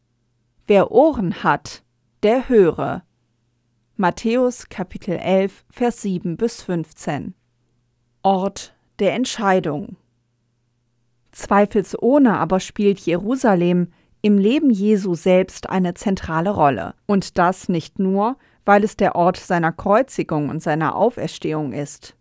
Wer 0.67 0.93
Ohren 0.93 1.43
hat, 1.43 1.83
der 2.23 2.49
höre. 2.49 3.03
Matthäus 3.97 4.69
Kapitel 4.69 5.17
11, 5.17 5.65
Vers 5.71 6.03
7 6.03 6.37
bis 6.37 6.63
15. 6.63 7.35
Ort 8.23 8.75
der 8.99 9.15
Entscheidung. 9.15 9.97
Zweifelsohne 11.33 12.39
aber 12.39 12.61
spielt 12.61 13.01
Jerusalem 13.01 13.89
im 14.21 14.39
Leben 14.39 14.71
Jesu 14.71 15.15
selbst 15.15 15.69
eine 15.69 15.95
zentrale 15.95 16.51
Rolle. 16.51 16.95
Und 17.07 17.39
das 17.39 17.69
nicht 17.69 17.99
nur, 17.99 18.37
weil 18.65 18.85
es 18.85 18.97
der 18.97 19.17
Ort 19.17 19.39
seiner 19.39 19.73
Kreuzigung 19.73 20.49
und 20.49 20.63
seiner 20.63 20.95
Auferstehung 20.95 21.73
ist. 21.73 22.17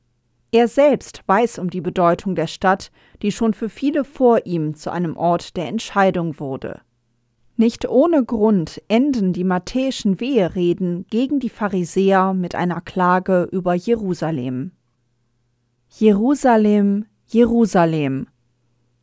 Er 0.51 0.67
selbst 0.67 1.23
weiß 1.27 1.59
um 1.59 1.69
die 1.69 1.79
Bedeutung 1.79 2.35
der 2.35 2.47
Stadt, 2.47 2.91
die 3.21 3.31
schon 3.31 3.53
für 3.53 3.69
viele 3.69 4.03
vor 4.03 4.45
ihm 4.45 4.75
zu 4.75 4.91
einem 4.91 5.15
Ort 5.15 5.55
der 5.55 5.67
Entscheidung 5.67 6.39
wurde. 6.39 6.81
Nicht 7.55 7.87
ohne 7.87 8.25
Grund 8.25 8.81
enden 8.87 9.33
die 9.33 9.43
matthäischen 9.43 10.19
Wehereden 10.19 11.05
gegen 11.09 11.39
die 11.39 11.49
Pharisäer 11.49 12.33
mit 12.33 12.55
einer 12.55 12.81
Klage 12.81 13.47
über 13.51 13.75
Jerusalem. 13.75 14.71
Jerusalem, 15.89 17.05
Jerusalem, 17.27 18.27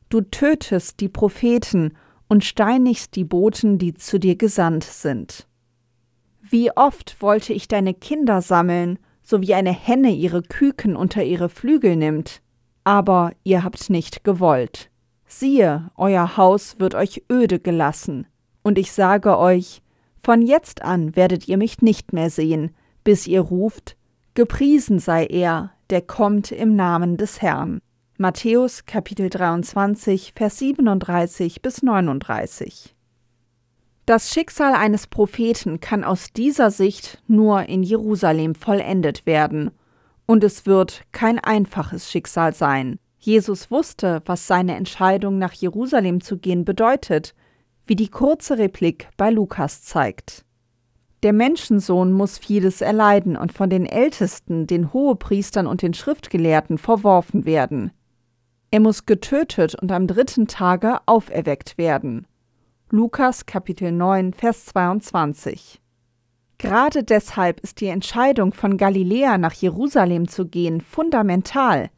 du 0.09 0.23
tötest 0.23 1.00
die 1.00 1.09
Propheten 1.09 1.93
und 2.28 2.45
steinigst 2.45 3.17
die 3.17 3.25
Boten, 3.25 3.78
die 3.78 3.95
zu 3.95 4.19
dir 4.19 4.37
gesandt 4.37 4.85
sind. 4.85 5.47
Wie 6.43 6.71
oft 6.76 7.23
wollte 7.23 7.52
ich 7.52 7.69
deine 7.69 7.95
Kinder 7.95 8.43
sammeln, 8.43 8.99
so 9.29 9.43
wie 9.43 9.53
eine 9.53 9.73
Henne 9.73 10.11
ihre 10.11 10.41
Küken 10.41 10.97
unter 10.97 11.23
ihre 11.23 11.51
Flügel 11.51 11.97
nimmt, 11.97 12.41
aber 12.83 13.33
ihr 13.45 13.63
habt 13.63 13.91
nicht 13.91 14.25
gewollt. 14.25 14.89
Siehe, 15.27 15.91
euer 15.97 16.39
Haus 16.39 16.81
wird 16.81 16.95
euch 16.95 17.25
öde 17.31 17.59
gelassen, 17.59 18.27
und 18.63 18.79
ich 18.79 18.91
sage 18.91 19.37
euch, 19.37 19.83
von 20.19 20.41
jetzt 20.41 20.81
an 20.81 21.15
werdet 21.15 21.47
ihr 21.47 21.59
mich 21.59 21.83
nicht 21.83 22.15
mehr 22.15 22.31
sehen, 22.31 22.71
bis 23.05 23.27
ihr 23.27 23.43
ruft, 23.43 23.99
Gepriesen 24.33 24.99
sei 24.99 25.27
er, 25.27 25.73
der 25.91 26.01
kommt 26.01 26.51
im 26.51 26.75
Namen 26.75 27.19
des 27.19 27.43
Herrn. 27.43 27.81
Matthäus 28.17 28.87
Kapitel 28.87 29.29
23, 29.29 30.33
Vers 30.35 30.59
37 30.59 31.61
bis 31.61 31.83
39. 31.83 32.95
Das 34.09 34.33
Schicksal 34.33 34.73
eines 34.73 35.07
Propheten 35.07 35.81
kann 35.81 36.03
aus 36.03 36.33
dieser 36.33 36.71
Sicht 36.71 37.23
nur 37.27 37.69
in 37.69 37.83
Jerusalem 37.83 38.55
vollendet 38.55 39.27
werden, 39.27 39.71
und 40.25 40.43
es 40.45 40.65
wird 40.65 41.03
kein 41.12 41.38
einfaches 41.38 42.11
Schicksal 42.11 42.55
sein. 42.55 42.99
Jesus 43.19 43.71
wusste, 43.71 44.23
was 44.25 44.47
seine 44.47 44.77
Entscheidung 44.77 45.37
nach 45.37 45.53
Jerusalem 45.53 46.23
zu 46.23 46.38
gehen 46.38 46.65
bedeutet, 46.65 47.35
wie 47.85 47.97
die 47.97 48.09
kurze 48.09 48.57
Replik 48.57 49.11
bei 49.19 49.29
Lukas 49.29 49.83
zeigt. 49.83 50.47
Der 51.23 51.35
Menschensohn 51.35 52.11
muss 52.11 52.38
vieles 52.38 52.81
erleiden 52.81 53.37
und 53.37 53.53
von 53.53 53.69
den 53.69 53.85
Ältesten, 53.85 54.67
den 54.67 54.95
Hohepriestern 54.95 55.67
und 55.67 55.83
den 55.83 55.93
Schriftgelehrten 55.93 56.79
verworfen 56.79 57.45
werden. 57.45 57.91
Er 58.71 58.81
muss 58.81 59.05
getötet 59.05 59.75
und 59.75 59.93
am 59.93 60.07
dritten 60.07 60.47
Tage 60.47 60.97
auferweckt 61.05 61.77
werden. 61.77 62.27
Lukas 62.90 63.45
Kapitel 63.45 63.92
9, 63.92 64.33
Vers 64.33 64.64
22. 64.64 65.78
Gerade 66.57 67.04
deshalb 67.04 67.61
ist 67.61 67.83
die 67.83 67.88
Entscheidung 67.88 68.54
von 68.54 68.78
Galiläa 68.78 69.37
nach 69.37 69.52
Jerusalem 69.52 70.26
zu 70.26 70.47
gehen 70.47 70.80
fundamental. 70.80 71.90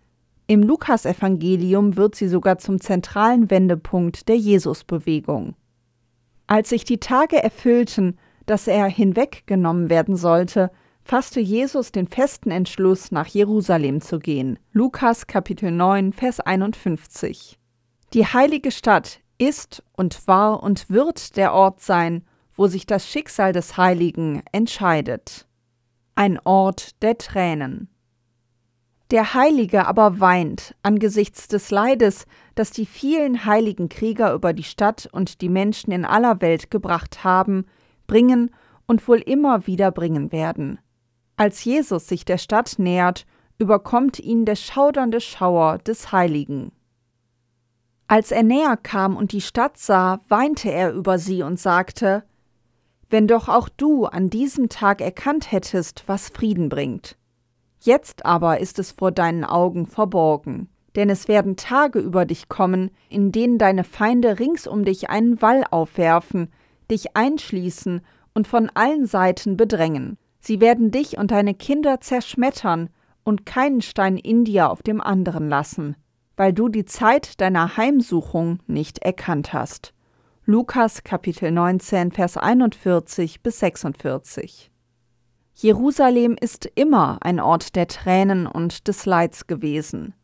Im 0.49 0.65
Lukasevangelium 0.65 1.97
wird 1.97 2.17
sie 2.17 2.27
sogar 2.27 2.59
zum 2.59 2.81
zentralen 2.81 3.53
Wendepunkt 3.53 4.29
der 4.29 4.37
Jesusbewegung. 4.37 5.55
Als 6.49 6.71
sich 6.71 6.83
die 6.83 6.99
Tage 6.99 7.41
erfüllten, 7.41 8.19
dass 8.47 8.67
er 8.67 8.87
hinweggenommen 8.87 9.91
werden 9.91 10.17
sollte, 10.17 10.73
fasste 11.05 11.39
Jesus 11.39 11.93
den 11.93 12.09
festen 12.09 12.51
Entschluss, 12.51 13.13
nach 13.13 13.29
Jerusalem 13.29 14.01
zu 14.01 14.19
gehen. 14.19 14.59
Lukas 14.73 15.29
Kapitel 15.29 15.71
9, 15.71 16.13
Vers 16.13 16.41
51. 16.41 17.61
Die 18.13 18.27
heilige 18.27 18.73
Stadt 18.73 19.21
ist 19.41 19.83
und 19.97 20.27
war 20.29 20.63
und 20.63 20.91
wird 20.91 21.37
der 21.37 21.55
Ort 21.55 21.81
sein, 21.81 22.25
wo 22.53 22.67
sich 22.67 22.87
das 22.87 23.09
Schicksal 23.09 23.53
des 23.53 23.77
Heiligen 23.77 24.43
entscheidet. 24.53 25.49
Ein 26.15 26.39
Ort 26.45 27.03
der 27.03 27.17
Tränen. 27.17 27.89
Der 29.11 29.35
Heilige 29.35 29.87
aber 29.87 30.21
weint 30.21 30.77
angesichts 30.83 31.49
des 31.49 31.71
Leides, 31.71 32.27
das 32.55 32.71
die 32.71 32.87
vielen 32.87 33.45
heiligen 33.45 33.89
Krieger 33.89 34.33
über 34.35 34.53
die 34.53 34.63
Stadt 34.63 35.09
und 35.11 35.41
die 35.41 35.49
Menschen 35.49 35.91
in 35.91 36.05
aller 36.05 36.41
Welt 36.41 36.71
gebracht 36.71 37.25
haben, 37.25 37.65
bringen 38.07 38.51
und 38.87 39.09
wohl 39.09 39.19
immer 39.19 39.67
wieder 39.67 39.91
bringen 39.91 40.31
werden. 40.31 40.79
Als 41.37 41.65
Jesus 41.65 42.07
sich 42.07 42.25
der 42.25 42.39
Stadt 42.39 42.75
nähert, 42.79 43.27
überkommt 43.59 44.21
ihn 44.21 44.45
der 44.45 44.57
schaudernde 44.57 45.21
Schauer 45.21 45.79
des 45.79 46.13
Heiligen. 46.13 46.71
Als 48.11 48.33
er 48.33 48.43
näher 48.43 48.77
kam 48.77 49.17
und 49.17 49.31
die 49.31 49.41
Stadt 49.41 49.79
sah, 49.79 50.19
weinte 50.29 50.69
er 50.69 50.93
über 50.93 51.21
sie 51.21 51.45
und 51.45 51.61
sagte, 51.61 52.25
Wenn 53.09 53.29
doch 53.29 53.49
auch 53.49 53.69
du 53.69 54.05
an 54.05 54.31
diesem 54.31 54.69
Tag 54.69 55.01
erkannt 55.01 55.53
hättest, 55.53 56.03
was 56.09 56.29
Frieden 56.29 56.69
bringt. 56.69 57.17
Jetzt 57.79 58.27
aber 58.27 58.59
ist 58.59 58.81
es 58.81 58.91
vor 58.91 59.13
deinen 59.13 59.45
Augen 59.45 59.87
verborgen, 59.87 60.69
denn 60.97 61.09
es 61.09 61.29
werden 61.29 61.55
Tage 61.55 62.01
über 62.01 62.25
dich 62.25 62.49
kommen, 62.49 62.91
in 63.11 63.31
denen 63.31 63.59
deine 63.59 63.85
Feinde 63.85 64.41
rings 64.41 64.67
um 64.67 64.85
dich 64.85 65.09
einen 65.09 65.41
Wall 65.41 65.63
aufwerfen, 65.71 66.51
dich 66.91 67.17
einschließen 67.17 68.01
und 68.35 68.49
von 68.49 68.73
allen 68.75 69.07
Seiten 69.07 69.57
bedrängen. 69.57 70.19
Sie 70.41 70.61
werden 70.61 70.91
dich 70.91 71.17
und 71.17 71.31
deine 71.31 71.55
Kinder 71.55 72.01
zerschmettern 72.01 72.91
und 73.23 73.47
keinen 73.47 73.83
Stein 73.83 74.17
in 74.17 74.45
dir 74.45 74.69
auf 74.69 74.83
dem 74.83 75.01
anderen 75.01 75.49
lassen, 75.49 75.95
weil 76.41 76.55
du 76.55 76.71
die 76.71 76.87
Zeit 76.87 77.39
deiner 77.43 77.77
Heimsuchung 77.77 78.61
nicht 78.67 79.01
erkannt 79.01 79.53
hast. 79.53 79.93
Lukas 80.47 81.05
Kapitel 81.05 81.51
19, 81.51 82.13
Vers 82.13 82.39
41 82.39 83.43
bis 83.43 83.59
46. 83.59 84.71
Jerusalem 85.53 86.39
ist 86.41 86.65
immer 86.77 87.19
ein 87.21 87.41
Ort 87.41 87.77
der 87.77 87.89
Tränen 87.89 88.47
und 88.47 88.89
des 88.89 89.05
Leids 89.05 89.49
gewesen. 89.49 90.15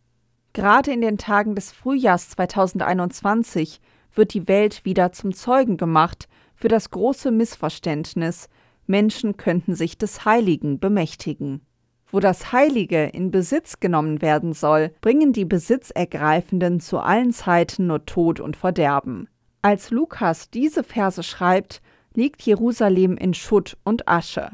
Gerade 0.54 0.90
in 0.90 1.02
den 1.02 1.18
Tagen 1.18 1.54
des 1.54 1.70
Frühjahrs 1.70 2.30
2021 2.30 3.82
wird 4.14 4.32
die 4.32 4.49
Welt 4.49 4.87
wieder 4.87 5.12
zum 5.12 5.35
Zeugen 5.35 5.76
gemacht 5.76 6.28
für 6.54 6.68
das 6.68 6.90
große 6.90 7.30
Missverständnis, 7.30 8.49
Menschen 8.87 9.37
könnten 9.37 9.75
sich 9.75 9.99
des 9.99 10.25
Heiligen 10.25 10.80
bemächtigen. 10.80 11.65
Wo 12.09 12.21
das 12.21 12.53
Heilige 12.53 13.05
in 13.05 13.31
Besitz 13.31 13.81
genommen 13.81 14.23
werden 14.23 14.53
soll, 14.53 14.93
bringen 15.01 15.33
die 15.33 15.45
Besitzergreifenden 15.45 16.81
zu 16.81 16.99
allen 16.99 17.33
Zeiten 17.33 17.89
nur 17.89 18.07
Tod 18.07 18.39
und 18.41 18.57
Verderben. 18.57 19.29
Als 19.63 19.91
Lukas 19.91 20.51
diese 20.51 20.85
Verse 20.85 21.23
schreibt, 21.23 21.83
liegt 22.15 22.43
Jerusalem 22.43 23.17
in 23.17 23.35
Schutt 23.35 23.77
und 23.85 24.07
Asche. 24.09 24.53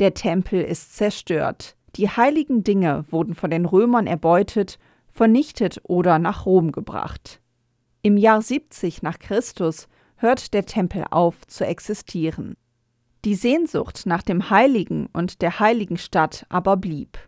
Der 0.00 0.14
Tempel 0.14 0.62
ist 0.62 0.96
zerstört. 0.96 1.76
Die 1.96 2.08
heiligen 2.08 2.64
Dinge 2.64 3.04
wurden 3.10 3.34
von 3.34 3.50
den 3.50 3.66
Römern 3.66 4.06
erbeutet, 4.06 4.78
vernichtet 5.08 5.80
oder 5.84 6.18
nach 6.18 6.46
Rom 6.46 6.72
gebracht. 6.72 7.40
Im 8.02 8.16
Jahr 8.16 8.42
70 8.42 9.02
nach 9.02 9.18
Christus 9.18 9.88
hört 10.16 10.54
der 10.54 10.66
Tempel 10.66 11.04
auf 11.10 11.46
zu 11.46 11.64
existieren. 11.64 12.56
Die 13.24 13.34
Sehnsucht 13.34 14.02
nach 14.04 14.22
dem 14.22 14.50
Heiligen 14.50 15.08
und 15.14 15.40
der 15.40 15.58
heiligen 15.58 15.96
Stadt 15.96 16.44
aber 16.50 16.76
blieb. 16.76 17.18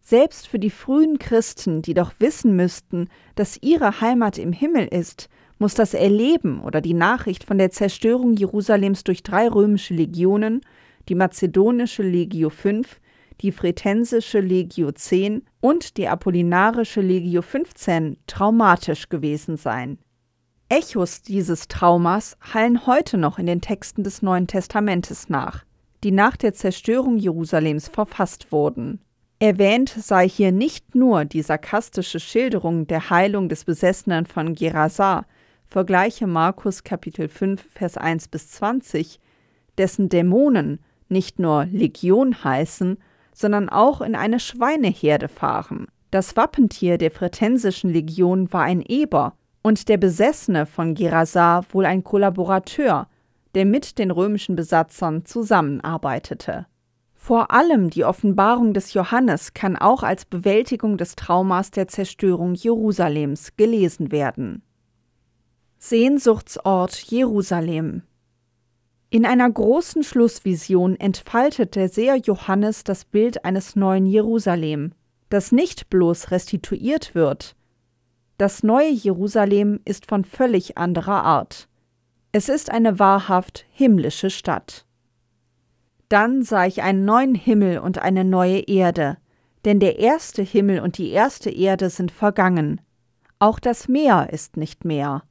Selbst 0.00 0.48
für 0.48 0.58
die 0.58 0.70
frühen 0.70 1.20
Christen, 1.20 1.80
die 1.80 1.94
doch 1.94 2.12
wissen 2.18 2.56
müssten, 2.56 3.08
dass 3.36 3.58
ihre 3.62 4.00
Heimat 4.00 4.36
im 4.36 4.52
Himmel 4.52 4.86
ist, 4.88 5.28
muss 5.58 5.74
das 5.74 5.94
Erleben 5.94 6.60
oder 6.60 6.80
die 6.80 6.94
Nachricht 6.94 7.44
von 7.44 7.56
der 7.56 7.70
Zerstörung 7.70 8.34
Jerusalems 8.34 9.04
durch 9.04 9.22
drei 9.22 9.48
römische 9.48 9.94
Legionen, 9.94 10.60
die 11.08 11.14
mazedonische 11.14 12.02
Legio 12.02 12.50
V, 12.50 12.82
die 13.40 13.52
Fretensische 13.52 14.40
Legio 14.40 14.90
10 14.90 15.42
und 15.60 15.98
die 15.98 16.08
Apollinarische 16.08 17.00
Legio 17.00 17.42
15 17.42 18.16
traumatisch 18.26 19.08
gewesen 19.08 19.56
sein. 19.56 19.98
Echos 20.68 21.22
dieses 21.22 21.68
Traumas 21.68 22.36
hallen 22.40 22.86
heute 22.86 23.18
noch 23.18 23.38
in 23.38 23.46
den 23.46 23.60
Texten 23.60 24.02
des 24.02 24.20
Neuen 24.20 24.48
Testamentes 24.48 25.28
nach, 25.28 25.64
die 26.02 26.10
nach 26.10 26.36
der 26.36 26.54
Zerstörung 26.54 27.18
Jerusalems 27.18 27.86
verfasst 27.86 28.50
wurden. 28.50 29.00
Erwähnt 29.38 29.90
sei 29.90 30.28
hier 30.28 30.50
nicht 30.50 30.96
nur 30.96 31.24
die 31.24 31.42
sarkastische 31.42 32.18
Schilderung 32.18 32.88
der 32.88 33.10
Heilung 33.10 33.48
des 33.48 33.64
Besessenen 33.64 34.26
von 34.26 34.56
Gerasa, 34.56 35.24
vergleiche 35.68 36.26
Markus 36.26 36.82
Kapitel 36.82 37.28
5 37.28 37.64
Vers 37.72 37.96
1 37.96 38.26
bis 38.26 38.50
20, 38.50 39.20
dessen 39.78 40.08
Dämonen 40.08 40.80
nicht 41.08 41.38
nur 41.38 41.66
Legion 41.66 42.42
heißen, 42.42 42.98
sondern 43.32 43.68
auch 43.68 44.00
in 44.00 44.16
eine 44.16 44.40
Schweineherde 44.40 45.28
fahren. 45.28 45.86
Das 46.10 46.36
Wappentier 46.36 46.98
der 46.98 47.12
Fretensischen 47.12 47.92
Legion 47.92 48.52
war 48.52 48.62
ein 48.62 48.80
Eber 48.80 49.36
und 49.66 49.88
der 49.88 49.96
Besessene 49.96 50.64
von 50.64 50.94
Gerasa 50.94 51.62
wohl 51.72 51.86
ein 51.86 52.04
Kollaborateur, 52.04 53.08
der 53.56 53.64
mit 53.64 53.98
den 53.98 54.12
römischen 54.12 54.54
Besatzern 54.54 55.24
zusammenarbeitete. 55.24 56.66
Vor 57.16 57.50
allem 57.50 57.90
die 57.90 58.04
Offenbarung 58.04 58.74
des 58.74 58.94
Johannes 58.94 59.54
kann 59.54 59.74
auch 59.74 60.04
als 60.04 60.24
Bewältigung 60.24 60.98
des 60.98 61.16
Traumas 61.16 61.72
der 61.72 61.88
Zerstörung 61.88 62.54
Jerusalems 62.54 63.56
gelesen 63.56 64.12
werden. 64.12 64.62
Sehnsuchtsort 65.78 66.96
Jerusalem 66.98 68.02
In 69.10 69.26
einer 69.26 69.50
großen 69.50 70.04
Schlussvision 70.04 70.94
entfaltet 70.94 71.74
der 71.74 71.88
Seher 71.88 72.18
Johannes 72.18 72.84
das 72.84 73.04
Bild 73.04 73.44
eines 73.44 73.74
neuen 73.74 74.06
Jerusalem, 74.06 74.92
das 75.28 75.50
nicht 75.50 75.90
bloß 75.90 76.30
restituiert 76.30 77.16
wird. 77.16 77.55
Das 78.38 78.62
neue 78.62 78.90
Jerusalem 78.90 79.80
ist 79.84 80.06
von 80.06 80.24
völlig 80.24 80.76
anderer 80.76 81.24
Art. 81.24 81.68
Es 82.32 82.50
ist 82.50 82.70
eine 82.70 82.98
wahrhaft 82.98 83.64
himmlische 83.70 84.28
Stadt. 84.28 84.84
Dann 86.10 86.42
sah 86.42 86.66
ich 86.66 86.82
einen 86.82 87.04
neuen 87.04 87.34
Himmel 87.34 87.78
und 87.78 87.98
eine 87.98 88.24
neue 88.24 88.60
Erde, 88.60 89.16
denn 89.64 89.80
der 89.80 89.98
erste 89.98 90.42
Himmel 90.42 90.80
und 90.80 90.98
die 90.98 91.10
erste 91.10 91.50
Erde 91.50 91.88
sind 91.90 92.12
vergangen. 92.12 92.80
Auch 93.38 93.58
das 93.58 93.88
Meer 93.88 94.28
ist 94.32 94.56
nicht 94.56 94.84
mehr. 94.84 95.22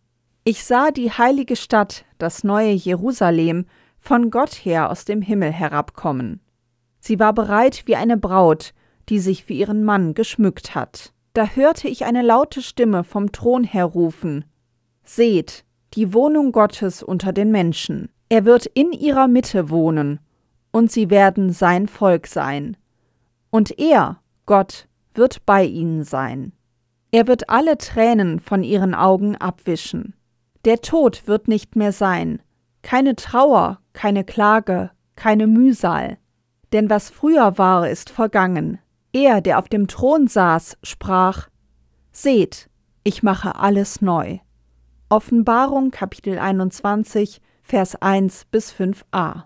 Ich 0.43 0.63
sah 0.63 0.91
die 0.91 1.11
heilige 1.11 1.55
Stadt, 1.55 2.05
das 2.17 2.43
neue 2.43 2.71
Jerusalem, 2.71 3.65
von 3.99 4.29
Gott 4.31 4.53
her 4.53 4.91
aus 4.91 5.05
dem 5.05 5.21
Himmel 5.21 5.51
herabkommen. 5.51 6.41
Sie 6.99 7.19
war 7.19 7.33
bereit 7.33 7.83
wie 7.85 7.95
eine 7.95 8.17
Braut, 8.17 8.73
die 9.09 9.19
sich 9.19 9.45
für 9.45 9.53
ihren 9.53 9.83
Mann 9.83 10.15
geschmückt 10.15 10.75
hat. 10.75 11.13
Da 11.35 11.47
hörte 11.47 11.89
ich 11.89 12.05
eine 12.05 12.21
laute 12.21 12.61
Stimme 12.61 13.03
vom 13.03 13.33
Thron 13.33 13.65
her 13.65 13.83
rufen 13.83 14.45
Seht, 15.03 15.65
die 15.93 16.13
Wohnung 16.13 16.53
Gottes 16.53 17.03
unter 17.03 17.33
den 17.33 17.51
Menschen. 17.51 18.09
Er 18.29 18.45
wird 18.45 18.65
in 18.67 18.93
ihrer 18.93 19.27
Mitte 19.27 19.69
wohnen, 19.69 20.21
und 20.71 20.93
sie 20.93 21.09
werden 21.09 21.51
sein 21.51 21.89
Volk 21.89 22.27
sein. 22.27 22.77
Und 23.49 23.77
er, 23.77 24.21
Gott, 24.45 24.87
wird 25.13 25.45
bei 25.45 25.65
ihnen 25.65 26.03
sein. 26.05 26.53
Er 27.11 27.27
wird 27.27 27.49
alle 27.49 27.77
Tränen 27.77 28.39
von 28.39 28.63
ihren 28.63 28.95
Augen 28.95 29.35
abwischen. 29.35 30.13
Der 30.63 30.79
Tod 30.79 31.27
wird 31.27 31.49
nicht 31.49 31.75
mehr 31.75 31.91
sein, 31.91 32.41
keine 32.81 33.13
Trauer, 33.17 33.81
keine 33.91 34.23
Klage, 34.23 34.89
keine 35.17 35.47
Mühsal. 35.47 36.17
Denn 36.71 36.89
was 36.89 37.09
früher 37.09 37.57
war, 37.57 37.89
ist 37.89 38.09
vergangen. 38.09 38.79
Er, 39.15 39.39
der 39.39 39.59
auf 39.59 39.69
dem 39.69 39.87
Thron 39.87 40.27
saß, 40.27 40.77
sprach 40.83 41.47
Seht, 42.11 42.69
ich 43.05 43.23
mache 43.23 43.55
alles 43.55 44.01
neu. 44.01 44.39
Offenbarung 45.07 45.89
Kapitel 45.89 46.37
21, 46.37 47.39
Vers 47.61 47.95
1 47.95 48.43
bis 48.51 48.73
5a. 48.73 49.43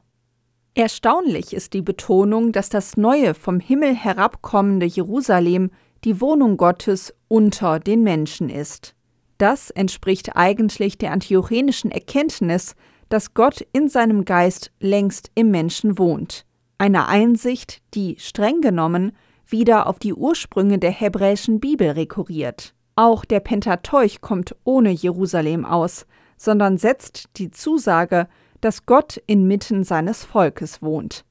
Erstaunlich 0.74 1.54
ist 1.54 1.74
die 1.74 1.84
Betonung, 1.84 2.52
dass 2.52 2.70
das 2.70 2.98
neue 2.98 3.36
vom 3.36 3.60
Himmel 3.60 3.94
herabkommende 3.94 4.88
Jerusalem 4.88 5.70
die 6.04 6.20
Wohnung 6.20 6.58
Gottes 6.58 7.14
unter 7.28 7.80
den 7.80 8.02
Menschen 8.02 8.50
ist. 8.50 8.96
Das 9.38 9.70
entspricht 9.70 10.36
eigentlich 10.36 10.98
der 10.98 11.12
antiochenischen 11.12 11.92
Erkenntnis, 11.92 12.76
dass 13.10 13.36
Gott 13.36 13.64
in 13.72 13.88
seinem 13.88 14.26
Geist 14.26 14.72
längst 14.80 15.30
im 15.36 15.52
Menschen 15.52 16.00
wohnt. 16.00 16.48
Eine 16.80 17.08
Einsicht, 17.08 17.84
die 17.94 18.16
streng 18.18 18.62
genommen 18.62 19.12
wieder 19.52 19.88
auf 19.88 20.00
die 20.00 20.14
Ursprünge 20.14 20.80
der 20.80 20.92
hebräischen 20.92 21.60
Bibel 21.60 21.90
rekurriert. 21.92 22.74
Auch 22.96 23.26
der 23.26 23.40
Pentateuch 23.40 24.22
kommt 24.22 24.56
ohne 24.64 24.92
Jerusalem 24.92 25.66
aus, 25.66 26.06
sondern 26.38 26.78
setzt 26.78 27.30
die 27.38 27.52
Zusage, 27.52 28.28
dass 28.62 28.86
Gott 28.86 29.22
inmitten 29.26 29.84
seines 29.84 30.26
Volkes 30.26 30.82
wohnt. 30.82 31.26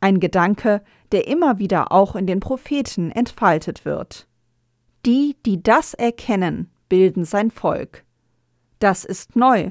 Ein 0.00 0.20
Gedanke, 0.20 0.82
der 1.12 1.26
immer 1.26 1.58
wieder 1.58 1.92
auch 1.92 2.16
in 2.16 2.26
den 2.26 2.40
Propheten 2.40 3.10
entfaltet 3.10 3.84
wird. 3.84 4.26
Die, 5.06 5.36
die 5.46 5.62
das 5.62 5.94
erkennen, 5.94 6.70
bilden 6.88 7.24
sein 7.24 7.50
Volk. 7.50 8.04
Das 8.78 9.04
ist 9.04 9.36
neu, 9.36 9.70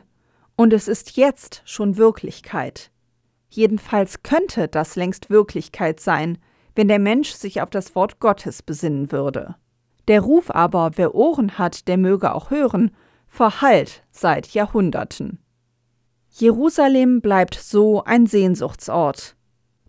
und 0.55 0.73
es 0.73 0.87
ist 0.87 1.17
jetzt 1.17 1.61
schon 1.65 1.97
Wirklichkeit. 1.97 2.91
Jedenfalls 3.49 4.23
könnte 4.23 4.67
das 4.67 4.95
längst 4.95 5.29
Wirklichkeit 5.29 5.99
sein, 5.99 6.37
wenn 6.75 6.87
der 6.87 6.99
Mensch 6.99 7.31
sich 7.31 7.61
auf 7.61 7.69
das 7.69 7.95
Wort 7.95 8.19
Gottes 8.19 8.61
besinnen 8.61 9.11
würde. 9.11 9.55
Der 10.07 10.21
Ruf 10.21 10.51
aber, 10.51 10.91
wer 10.95 11.15
Ohren 11.15 11.57
hat, 11.57 11.87
der 11.87 11.97
möge 11.97 12.33
auch 12.35 12.51
hören, 12.51 12.91
verhallt 13.27 14.03
seit 14.11 14.47
Jahrhunderten. 14.49 15.39
Jerusalem 16.29 17.21
bleibt 17.21 17.55
so 17.55 18.03
ein 18.03 18.27
Sehnsuchtsort. 18.27 19.35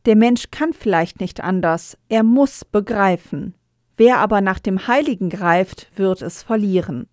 Der 0.07 0.17
Mensch 0.17 0.51
kann 0.53 0.73
vielleicht 0.73 1.21
nicht 1.21 1.43
anders, 1.43 1.99
er 2.09 2.23
muss 2.23 2.65
begreifen. 2.65 3.55
Wer 3.97 4.19
aber 4.19 4.41
nach 4.41 4.61
dem 4.61 4.87
Heiligen 4.87 5.29
greift, 5.29 5.91
wird 5.97 6.23
es 6.23 6.43
verlieren. 6.43 7.09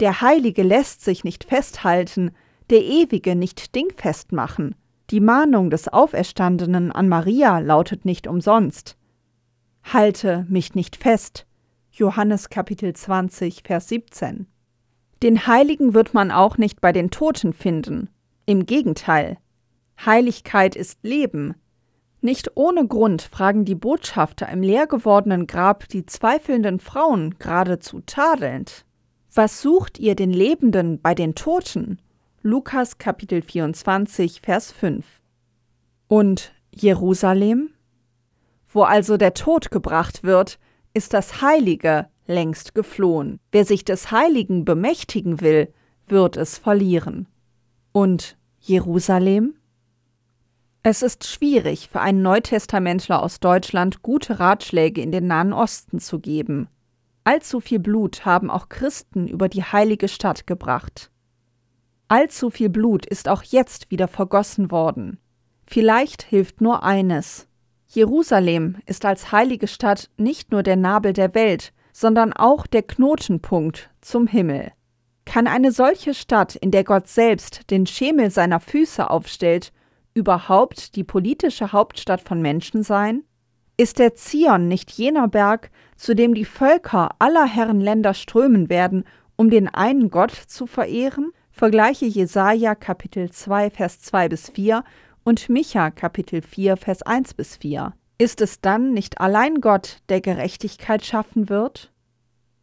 Der 0.00 0.20
Heilige 0.20 0.62
lässt 0.62 1.04
sich 1.04 1.24
nicht 1.24 1.44
festhalten, 1.44 2.32
der 2.70 2.82
Ewige 2.82 3.36
nicht 3.36 3.74
dingfest 3.74 4.32
machen. 4.32 4.74
Die 5.10 5.20
Mahnung 5.20 5.70
des 5.70 5.86
Auferstandenen 5.86 6.90
an 6.90 7.08
Maria 7.08 7.60
lautet 7.60 8.04
nicht 8.04 8.26
umsonst. 8.26 8.96
Halte 9.84 10.44
mich 10.48 10.74
nicht 10.74 10.96
fest. 10.96 11.46
Johannes 11.92 12.48
Kapitel 12.50 12.92
20, 12.92 13.62
Vers 13.64 13.88
17. 13.88 14.48
Den 15.22 15.46
Heiligen 15.46 15.94
wird 15.94 16.12
man 16.12 16.32
auch 16.32 16.58
nicht 16.58 16.80
bei 16.80 16.90
den 16.90 17.12
Toten 17.12 17.52
finden. 17.52 18.10
Im 18.46 18.66
Gegenteil, 18.66 19.38
Heiligkeit 20.04 20.74
ist 20.74 20.98
Leben. 21.04 21.54
Nicht 22.20 22.56
ohne 22.56 22.86
Grund 22.88 23.22
fragen 23.22 23.64
die 23.64 23.76
Botschafter 23.76 24.48
im 24.48 24.62
leer 24.62 24.88
gewordenen 24.88 25.46
Grab 25.46 25.88
die 25.88 26.04
zweifelnden 26.04 26.80
Frauen 26.80 27.36
geradezu 27.38 28.00
tadelnd. 28.04 28.84
Was 29.32 29.62
sucht 29.62 30.00
ihr 30.00 30.16
den 30.16 30.32
Lebenden 30.32 31.00
bei 31.00 31.14
den 31.14 31.36
Toten? 31.36 32.00
Lukas 32.46 32.98
Kapitel 32.98 33.42
24, 33.42 34.40
Vers 34.40 34.70
5. 34.70 35.04
Und 36.06 36.54
Jerusalem? 36.70 37.70
Wo 38.68 38.84
also 38.84 39.16
der 39.16 39.34
Tod 39.34 39.72
gebracht 39.72 40.22
wird, 40.22 40.60
ist 40.94 41.12
das 41.12 41.42
Heilige 41.42 42.06
längst 42.28 42.72
geflohen. 42.72 43.40
Wer 43.50 43.64
sich 43.64 43.84
des 43.84 44.12
Heiligen 44.12 44.64
bemächtigen 44.64 45.40
will, 45.40 45.74
wird 46.06 46.36
es 46.36 46.56
verlieren. 46.56 47.26
Und 47.90 48.38
Jerusalem? 48.60 49.56
Es 50.84 51.02
ist 51.02 51.26
schwierig 51.26 51.88
für 51.88 52.00
einen 52.00 52.22
Neutestamentler 52.22 53.24
aus 53.24 53.40
Deutschland 53.40 54.02
gute 54.02 54.38
Ratschläge 54.38 55.00
in 55.00 55.10
den 55.10 55.26
Nahen 55.26 55.52
Osten 55.52 55.98
zu 55.98 56.20
geben. 56.20 56.68
Allzu 57.24 57.58
viel 57.58 57.80
Blut 57.80 58.24
haben 58.24 58.52
auch 58.52 58.68
Christen 58.68 59.26
über 59.26 59.48
die 59.48 59.64
heilige 59.64 60.06
Stadt 60.06 60.46
gebracht. 60.46 61.10
Allzu 62.08 62.50
viel 62.50 62.68
Blut 62.68 63.04
ist 63.04 63.28
auch 63.28 63.42
jetzt 63.42 63.90
wieder 63.90 64.06
vergossen 64.06 64.70
worden. 64.70 65.18
Vielleicht 65.66 66.22
hilft 66.22 66.60
nur 66.60 66.84
eines. 66.84 67.48
Jerusalem 67.88 68.76
ist 68.86 69.04
als 69.04 69.32
heilige 69.32 69.66
Stadt 69.66 70.10
nicht 70.16 70.52
nur 70.52 70.62
der 70.62 70.76
Nabel 70.76 71.12
der 71.12 71.34
Welt, 71.34 71.72
sondern 71.92 72.32
auch 72.32 72.66
der 72.66 72.82
Knotenpunkt 72.82 73.90
zum 74.00 74.26
Himmel. 74.26 74.72
Kann 75.24 75.48
eine 75.48 75.72
solche 75.72 76.14
Stadt, 76.14 76.54
in 76.54 76.70
der 76.70 76.84
Gott 76.84 77.08
selbst 77.08 77.70
den 77.70 77.86
Schemel 77.86 78.30
seiner 78.30 78.60
Füße 78.60 79.10
aufstellt, 79.10 79.72
überhaupt 80.14 80.94
die 80.94 81.04
politische 81.04 81.72
Hauptstadt 81.72 82.20
von 82.20 82.40
Menschen 82.40 82.84
sein? 82.84 83.24
Ist 83.76 83.98
der 83.98 84.14
Zion 84.14 84.68
nicht 84.68 84.92
jener 84.92 85.26
Berg, 85.26 85.70
zu 85.96 86.14
dem 86.14 86.34
die 86.34 86.44
Völker 86.44 87.10
aller 87.18 87.46
Herren 87.46 87.80
Länder 87.80 88.14
strömen 88.14 88.68
werden, 88.68 89.04
um 89.34 89.50
den 89.50 89.68
einen 89.68 90.08
Gott 90.10 90.30
zu 90.30 90.66
verehren? 90.66 91.32
Vergleiche 91.58 92.04
Jesaja 92.04 92.74
Kapitel 92.74 93.30
2 93.30 93.70
Vers 93.70 94.02
2 94.02 94.28
bis 94.28 94.50
4 94.50 94.84
und 95.24 95.48
Micha 95.48 95.90
Kapitel 95.90 96.42
4 96.42 96.76
Vers 96.76 97.00
1 97.00 97.32
bis 97.32 97.56
4. 97.56 97.94
Ist 98.18 98.42
es 98.42 98.60
dann 98.60 98.92
nicht 98.92 99.22
allein 99.22 99.62
Gott, 99.62 100.02
der 100.10 100.20
Gerechtigkeit 100.20 101.02
schaffen 101.02 101.48
wird? 101.48 101.94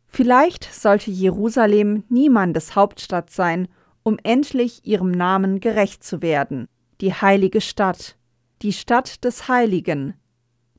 Vielleicht 0.06 0.72
sollte 0.72 1.10
Jerusalem 1.10 2.04
niemandes 2.10 2.76
Hauptstadt 2.76 3.32
sein, 3.32 3.68
um 4.04 4.20
endlich 4.22 4.86
ihrem 4.86 5.10
Namen 5.10 5.60
gerecht 5.60 6.04
zu 6.04 6.22
werden, 6.22 6.68
die 7.02 7.16
heilige 7.16 7.62
Stadt, 7.62 8.16
die 8.62 8.74
Stadt 8.74 9.24
des 9.24 9.48
Heiligen, 9.48 10.14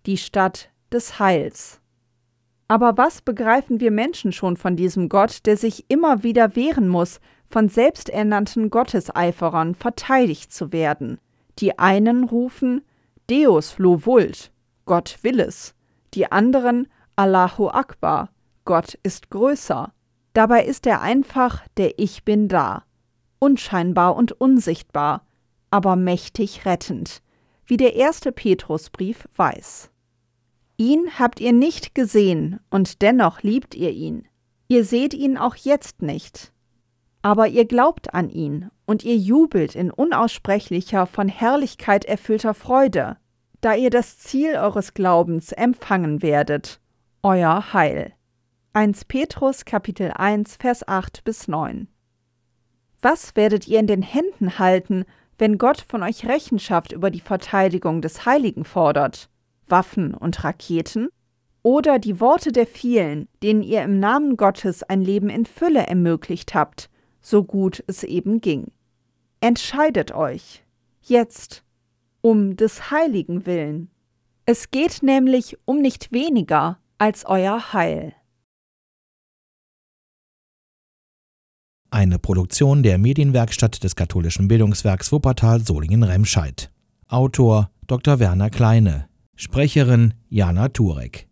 die 0.07 0.19
Stadt 0.19 0.71
des 0.93 1.19
Heils. 1.19 1.81
Aber 2.69 2.97
was 2.97 3.23
begreifen 3.23 3.81
wir 3.81 3.91
Menschen 3.91 4.31
schon 4.31 4.57
von 4.57 4.77
diesem 4.77 5.09
Gott, 5.09 5.47
der 5.47 5.57
sich 5.57 5.87
immer 5.89 6.23
wieder 6.23 6.55
wehren 6.55 6.87
muss, 6.87 7.19
von 7.55 7.69
selbsternannten 7.69 8.69
Gotteseiferern 8.69 9.77
verteidigt 9.77 10.53
zu 10.53 10.73
werden? 10.73 11.21
Die 11.61 11.79
einen 11.79 12.25
rufen 12.25 12.83
Deus 13.31 13.79
lo 13.79 14.05
vult, 14.05 14.51
Gott 14.87 15.19
will 15.23 15.39
es, 15.39 15.77
die 16.15 16.33
anderen 16.33 16.89
Allahu 17.15 17.69
Akbar, 17.69 18.31
Gott 18.65 18.99
ist 19.05 19.31
größer. 19.31 19.93
Dabei 20.33 20.65
ist 20.65 20.85
er 20.85 21.01
einfach 21.01 21.65
der 21.77 21.97
Ich 22.01 22.25
bin 22.25 22.49
da, 22.49 22.83
unscheinbar 23.39 24.17
und 24.17 24.33
unsichtbar, 24.33 25.25
aber 25.71 25.95
mächtig 25.95 26.67
rettend, 26.67 27.23
wie 27.67 27.77
der 27.77 27.95
erste 27.95 28.33
Petrusbrief 28.33 29.29
weiß. 29.37 29.93
Ihn 30.77 31.09
habt 31.21 31.39
ihr 31.39 31.53
nicht 31.53 31.95
gesehen, 31.95 32.59
und 32.71 33.01
dennoch 33.01 33.43
liebt 33.43 33.77
ihr 33.77 33.93
ihn. 33.93 34.27
Ihr 34.67 34.85
seht 34.85 35.15
ihn 35.15 35.39
auch 35.39 35.55
jetzt 35.55 36.03
nicht. 36.03 36.53
Aber 37.25 37.49
ihr 37.49 37.65
glaubt 37.65 38.13
an 38.13 38.29
ihn, 38.29 38.71
und 38.85 39.03
ihr 39.03 39.17
jubelt 39.17 39.75
in 39.75 39.91
unaussprechlicher, 39.91 41.07
von 41.07 41.27
Herrlichkeit 41.27 42.05
erfüllter 42.05 42.53
Freude, 42.53 43.17
da 43.63 43.75
ihr 43.75 43.89
das 43.89 44.19
Ziel 44.19 44.57
eures 44.57 44.93
Glaubens 44.93 45.51
empfangen 45.51 46.21
werdet, 46.21 46.81
euer 47.23 47.73
Heil. 47.73 48.13
1 48.75 49.07
Petrus 49.07 49.65
Kapitel 49.65 50.13
1 50.15 50.57
Vers 50.57 50.87
8 50.87 51.25
bis 51.25 51.49
9 51.49 51.89
Was 53.01 53.35
werdet 53.37 53.67
ihr 53.69 53.81
in 53.81 53.87
den 53.87 54.03
Händen 54.03 54.59
halten, 54.59 55.07
wenn 55.39 55.57
Gott 55.57 55.83
von 55.89 56.03
euch 56.03 56.27
Rechenschaft 56.27 56.93
über 56.93 57.11
die 57.11 57.23
Verteidigung 57.23 58.03
des 58.03 58.27
Heiligen 58.27 58.67
fordert? 58.67 59.31
Waffen 59.67 60.13
und 60.13 60.45
Raketen, 60.45 61.09
oder 61.63 61.99
die 61.99 62.21
Worte 62.21 62.53
der 62.53 62.67
vielen, 62.67 63.29
denen 63.43 63.63
ihr 63.63 63.83
im 63.83 63.99
Namen 63.99 64.37
Gottes 64.37 64.83
ein 64.83 65.01
Leben 65.01 65.31
in 65.31 65.47
Fülle 65.47 65.87
ermöglicht 65.87 66.55
habt, 66.55 66.91
so 67.25 67.43
gut 67.43 67.83
es 67.87 68.05
eben 68.05 68.41
ging. 68.41 68.71
Entscheidet 69.41 70.13
euch, 70.13 70.63
jetzt, 71.03 71.65
um 72.21 72.57
des 72.57 72.91
Heiligen 72.91 73.47
willen. 73.47 73.91
Es 74.47 74.71
geht 74.71 75.03
nämlich 75.03 75.57
um 75.65 75.81
nicht 75.81 76.13
weniger 76.13 76.79
als 76.99 77.25
euer 77.27 77.73
Heil. 77.73 78.13
Eine 81.91 82.19
Produktion 82.19 82.83
der 82.83 82.99
Medienwerkstatt 82.99 83.83
des 83.85 83.97
katholischen 83.97 84.49
Bildungswerks 84.49 85.13
Wuppertal 85.13 85.61
Solingen-Remscheid. 85.61 86.71
Autor 87.09 87.71
Dr. 87.87 88.19
Werner 88.19 88.51
Kleine 88.51 89.09
Sprecherin 89.37 90.15
Jana 90.29 90.69
Turek 90.69 91.29